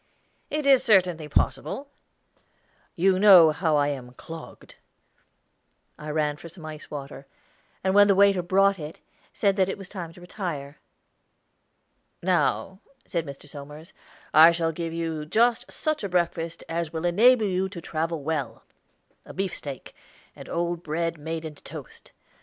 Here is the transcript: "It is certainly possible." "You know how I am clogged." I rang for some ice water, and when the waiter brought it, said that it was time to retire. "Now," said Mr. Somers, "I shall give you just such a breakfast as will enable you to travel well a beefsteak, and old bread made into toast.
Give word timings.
"It 0.49 0.65
is 0.65 0.81
certainly 0.83 1.27
possible." 1.29 1.87
"You 2.95 3.19
know 3.19 3.51
how 3.51 3.75
I 3.75 3.89
am 3.89 4.15
clogged." 4.15 4.73
I 5.99 6.09
rang 6.09 6.37
for 6.37 6.49
some 6.49 6.65
ice 6.65 6.89
water, 6.89 7.27
and 7.83 7.93
when 7.93 8.07
the 8.07 8.15
waiter 8.15 8.41
brought 8.41 8.79
it, 8.79 8.99
said 9.31 9.57
that 9.57 9.69
it 9.69 9.77
was 9.77 9.87
time 9.87 10.11
to 10.13 10.21
retire. 10.21 10.79
"Now," 12.19 12.79
said 13.05 13.27
Mr. 13.27 13.47
Somers, 13.47 13.93
"I 14.33 14.51
shall 14.51 14.71
give 14.71 14.91
you 14.91 15.23
just 15.23 15.71
such 15.71 16.03
a 16.03 16.09
breakfast 16.09 16.63
as 16.67 16.91
will 16.91 17.05
enable 17.05 17.45
you 17.45 17.69
to 17.69 17.79
travel 17.79 18.23
well 18.23 18.63
a 19.23 19.33
beefsteak, 19.35 19.93
and 20.35 20.49
old 20.49 20.81
bread 20.81 21.19
made 21.19 21.45
into 21.45 21.61
toast. 21.61 22.11